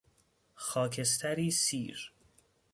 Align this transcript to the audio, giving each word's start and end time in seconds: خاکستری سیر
خاکستری 0.53 1.51
سیر 1.51 2.13